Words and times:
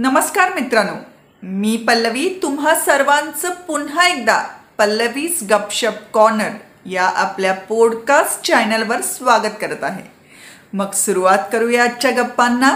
नमस्कार 0.00 0.52
मित्रांनो. 0.54 0.92
मी 1.42 1.84
पल्लवी 1.88 2.40
तुम्हा 2.42 2.74
सर्वांचं 2.74 3.50
पुन्हा 3.50 4.08
एकदा 4.08 4.42
पल्लवीज 4.78 5.46
गपशप 5.50 5.92
कॉर्नर 6.12 6.48
या 6.86 7.08
आपल्या 7.08 7.52
पॉडकास्ट 7.54 8.46
चॅनलवर 8.46 9.00
स्वागत 9.00 9.52
करत 9.60 9.84
आहे. 9.84 10.10
मग 10.72 10.90
सुरुवात 10.90 11.38
करूया 11.52 11.84
आजच्या 11.84 12.10
गप्पांना. 12.10 12.68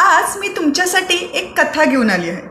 आज 0.00 0.36
मी 0.36 0.48
तुमच्यासाठी 0.48 1.30
एक 1.34 1.60
कथा 1.60 1.84
घेऊन 1.84 2.10
आली 2.10 2.30
आहे. 2.30 2.42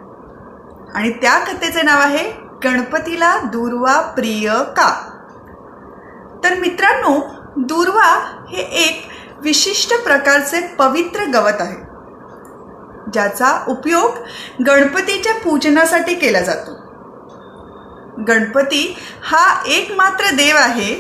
आणि 0.96 1.09
त्या 1.09 1.39
कथेचे 1.39 1.82
नाव 1.82 2.00
आहे 2.00 2.32
गणपतीला 2.64 3.39
दुर्वा 3.39 4.02
प्रिय 4.02 4.50
का? 4.50 5.20
तर 6.44 6.55
मित्रांनो 6.59 7.20
दुर्वा 7.57 8.45
हे 8.50 8.62
एक 8.62 9.09
विशिष्ट 9.41 10.03
प्रकारचे 10.03 10.67
पवित्र 10.67 11.23
गवत 11.23 11.62
आहे. 11.62 11.87
ज्याचा 13.13 13.66
उपयोग 13.67 14.17
गणपतीच्या 14.63 15.34
पूजनासाठी 15.34 16.16
केला 16.16 16.41
जातो. 16.41 16.71
गणपती 18.27 18.97
हा 19.23 19.61
एकमात्र 19.66 20.35
देव 20.35 20.55
आहे 20.57 20.93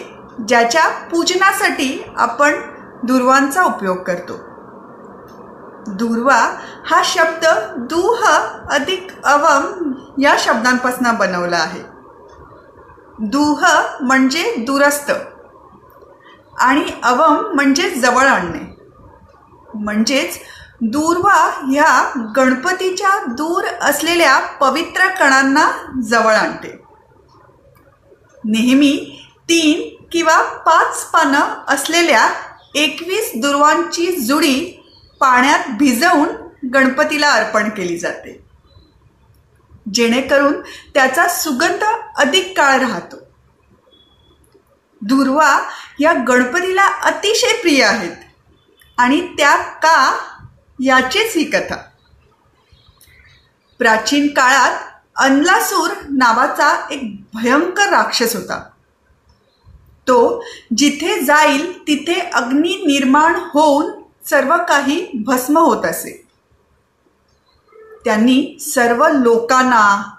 ज्याच्या 0.47 0.87
पूजनासाठी 1.11 2.13
आपण 2.17 2.53
दुर्वांचा 3.03 3.63
उपयोग 3.63 3.97
करतो. 3.97 4.33
दुर्वा 5.87 6.39
हा 6.85 7.01
शब्द 7.05 7.45
दुह 7.89 8.25
अधिक 8.71 9.07
अवम 9.25 9.91
या 10.21 10.35
शब्दांपासून 10.39 11.15
बनवला 11.15 11.57
आहे. 11.57 11.81
दुह 13.19 13.65
म्हणजे 14.01 14.55
दुरस्त 14.57 15.11
आणि 16.59 16.85
अवम 17.03 17.35
म्हणजे 17.55 17.89
जवळ 17.89 18.27
आणणे. 18.27 18.77
म्हणजेच 19.73 20.39
दूर्वा 20.81 21.35
ह्या 21.71 22.11
गणपतीच्या 22.35 23.25
दूर 23.27 23.63
असलेल्या 23.81 24.39
पवित्र 24.39 25.07
कणांना 25.07 25.71
जवळ 26.03 26.33
आणते. 26.33 26.81
नेहमी 28.45 29.21
तीन 29.49 30.03
किंवा 30.11 30.41
पाच 30.41 31.03
पानं 31.03 31.39
असलेल्या 31.67 32.27
एकवीस 32.75 33.31
दुर्वांची 33.35 34.11
जुडी 34.11 34.83
पाण्यात 35.19 35.59
भिजवून 35.77 36.27
गणपतीला 36.73 37.31
अर्पण 37.31 37.69
केली 37.69 37.97
जाते. 37.97 38.43
जेणेकरून 39.93 40.61
त्याचा 40.93 41.27
सुगंध 41.27 41.83
अधिक 42.17 42.57
काळ 42.57 42.79
राहतो. 42.79 43.17
दुर्वा 45.01 45.59
या 45.99 46.13
गणपतीला 46.27 46.85
अतिशय 46.85 47.61
प्रिय 47.61 47.83
आहेत 47.83 48.15
आणि 48.97 49.21
त्या 49.37 49.55
का 49.55 49.97
याचीच 50.79 51.35
ही 51.35 51.43
कथा. 51.43 51.75
प्राचीन 53.79 54.27
काळात 54.27 54.79
अनलासूर 55.15 55.89
नावाचा 56.09 56.87
एक 56.91 57.21
भयंकर 57.33 57.89
राक्षस 57.89 58.35
होता. 58.35 58.69
तो 60.07 60.43
जिथे 60.77 61.21
जाईल 61.21 61.87
तिथे 61.87 62.19
अग्नी 62.19 62.75
निर्माण 62.75 63.35
होऊन 63.35 63.91
सर्व 64.25 64.57
काही 64.69 65.07
भस्म 65.25 65.57
होत 65.57 65.85
असे. 65.85 66.27
त्यांनी 68.05 68.57
सर्व 68.59 69.07
लोकांना 69.07 70.13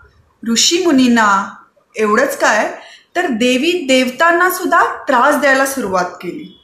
ऋषीमुनींना 0.52 1.54
एवढंच 1.96 2.38
काय 2.38 2.78
तर 3.16 3.26
देवी 3.26 3.72
देवतांना 3.72 4.50
सुद्धा 4.50 5.02
त्रास 5.02 5.36
द्यायला 5.36 5.66
सुरुवात 5.66 6.04
केली. 6.04 6.60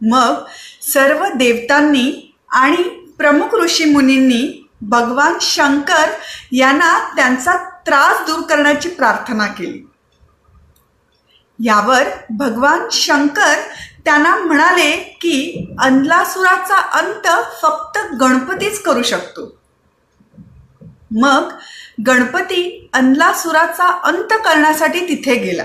मग 0.00 0.44
सर्व 0.82 1.24
देवतांनी 1.34 2.29
आणि 2.50 2.82
प्रमुख 3.18 3.54
ऋषी 3.54 3.84
मुनींनी 3.84 4.70
भगवान 4.80 5.34
शंकर 5.40 6.10
यांना 6.52 7.14
त्यांचा 7.16 7.56
त्रास 7.56 8.26
दूर 8.26 8.40
करण्याची 8.40 8.88
प्रार्थना 8.88 9.46
केली. 9.46 9.86
यावर 11.64 12.02
भगवान 12.30 12.80
शंकर 12.92 13.54
त्यांना 14.04 14.36
म्हणाले 14.36 14.96
की 14.96 15.66
अंदलासुराचा 15.78 16.76
अंत 16.76 17.28
फक्त 17.62 17.98
गणपतीच 18.20 18.82
करू 18.82 19.02
शकतो. 19.02 19.58
मग 21.10 21.52
गणपती 22.06 22.90
अंधलासुराचा 22.92 24.00
अंत 24.04 24.32
करण्यासाठी 24.32 25.00
तिथे 25.00 25.34
गेला. 25.34 25.64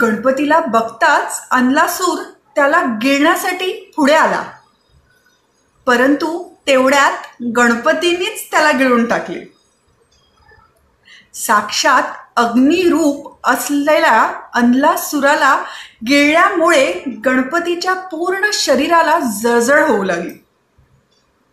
गणपतीला 0.00 0.60
बघताच 0.60 1.48
अंधलासूर 1.50 2.22
त्याला 2.60 2.82
गिळण्यासाठी 3.02 3.92
पुढे 3.96 4.14
आला. 4.14 4.50
परंतु 5.86 6.54
तेवढ्यात 6.66 7.12
गणपतींनीच 7.56 8.50
त्याला 8.50 8.70
गिळून 8.70 9.06
टाकले. 9.06 9.54
साक्षात 11.34 12.02
अग्निरूप 12.36 13.38
असलेल्या 13.44 14.40
अंधलासुराला 14.54 15.64
गिळल्यामुळे 16.08 16.92
गणपतीच्या 17.24 17.94
पूर्ण 17.94 18.46
शरीराला 18.52 19.18
जळजळ 19.20 19.86
होऊ 19.86 20.04
लागली. 20.04 20.44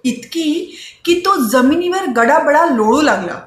इतकी 0.03 0.77
की 1.05 1.19
तो 1.19 1.43
जमिनीवर 1.43 2.05
गडाबडा 2.05 2.65
लोळू 2.65 3.01
लागला. 3.01 3.41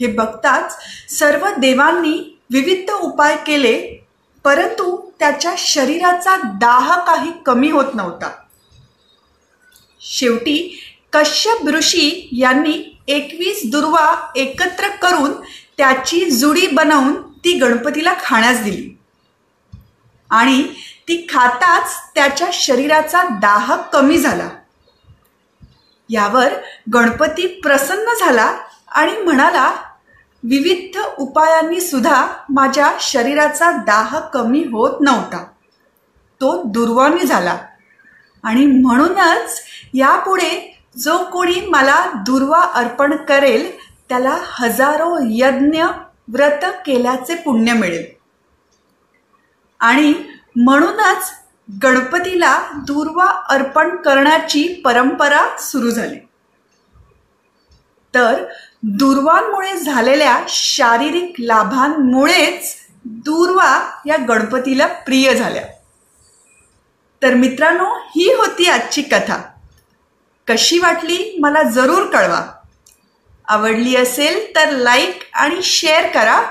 हे 0.00 0.06
बघताच 0.06 0.78
सर्व 1.18 1.48
देवांनी 1.58 2.40
विविध 2.50 2.90
उपाय 2.90 3.36
केले 3.36 4.06
परंतु 4.44 5.10
त्याच्या 5.18 5.54
शरीराचा 5.58 6.36
दाह 6.36 6.96
काही 6.96 7.32
कमी 7.46 7.70
होत 7.70 7.94
नव्हता. 7.94 8.30
शेवटी 10.00 10.80
कश्यप 11.12 11.66
ऋषी 11.66 12.28
यांनी 12.32 12.98
एकवीस 13.08 13.60
दुर्वा 13.64 14.32
एकत्र 14.36 14.88
करून 14.88 15.32
त्याची 15.76 16.30
जुडी 16.30 16.66
बनवून 16.66 17.22
ती 17.22 17.52
गणपतीला 17.52 18.14
खाण्यास 18.24 18.62
दिली. 18.62 18.98
आणि 20.30 20.62
ती 21.08 21.26
खाताच 21.30 21.96
त्याच्या 22.14 22.48
शरीराचा 22.52 23.22
दाह 23.22 23.76
कमी 23.76 24.18
झाला. 24.18 24.48
यावर 26.08 26.52
गणपती 26.94 27.46
प्रसन्न 27.46 28.14
झाला 28.20 28.58
आणि 28.88 29.12
म्हणाला 29.12 29.72
विविध 30.42 30.98
उपायांनी 31.18 31.80
सुद्धा 31.80 32.26
माझ्या 32.48 32.92
शरीराचा 33.00 33.70
दाह 33.70 34.20
कमी 34.20 34.64
होत 34.64 35.00
नव्हता. 35.00 35.44
तो 36.40 36.62
दुर्वाणी 36.62 37.26
झाला. 37.26 37.58
आणि 38.42 38.66
म्हणूनच 38.66 39.60
यापुढे 39.94 40.82
जो 40.98 41.18
कोणी 41.18 41.66
मला 41.68 42.06
दुर्वा 42.14 42.60
अर्पण 42.60 43.16
करेल 43.16 43.72
त्याला 44.08 44.38
हजारो 44.42 45.18
यज्ञ 45.30 45.84
व्रत 46.28 46.64
केल्याचे 46.86 47.34
पुण्य 47.34 47.72
मिळेल. 47.72 48.04
आणि 49.80 50.14
म्हणूनच 50.56 51.30
गणपतीला 51.82 52.60
दुर्वा 52.74 53.24
अर्पण 53.24 53.96
करण्याची 53.96 54.82
परंपरा 54.84 55.56
सुरू 55.58 55.90
झाली. 55.90 56.16
तर 58.14 58.44
दुर्वांमुळे 58.82 59.76
झालेल्या 59.76 60.40
शारीरिक 60.48 61.34
लाभांमुळेच 61.38 62.74
दुर्वा 63.04 64.00
या 64.06 64.16
गणपतीला 64.16 64.86
प्रिय 64.86 65.34
झाल्या. 65.34 65.62
तर 67.22 67.34
मित्रांनो 67.34 67.94
ही 67.94 68.34
होती 68.34 68.70
आजची 68.70 69.02
कथा. 69.02 69.42
कशी 70.48 70.78
वाटली 70.78 71.36
मला 71.40 71.62
जरूर 71.62 72.02
कळवा. 72.06 72.46
आवडली 73.48 73.96
असेल 73.96 74.56
तर 74.56 74.70
लाईक 74.70 75.18
आणि 75.32 75.62
शेअर 75.62 76.06
करा. 76.06 76.42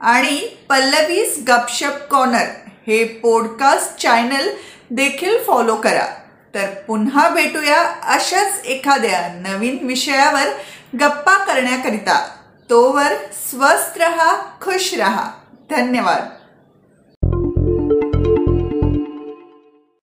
आणि 0.00 0.48
पल्लवीज 0.68 1.44
गपशप 1.48 1.92
कॉर्नर 2.10 2.46
हे 2.86 3.04
पॉडकास्ट 3.04 3.96
चॅनल 3.96 4.48
देखील 4.90 5.42
फॉलो 5.46 5.76
करा. 5.76 6.06
तर 6.54 6.66
पुन्हा 6.66 7.28
भेटूया 7.28 7.94
अशाच 8.02 8.64
एखाद्या 8.64 9.32
नवीन 9.34 9.78
विषयावर. 9.82 10.46
गप्पा 10.94 11.44
करण्याकरिता 11.44 12.36
तोवर 12.70 13.12
स्वस्थ 13.32 13.98
रहा 13.98 14.58
खुश 14.60 14.94
रहा. 14.94 15.30
धन्यवाद. 15.70 16.39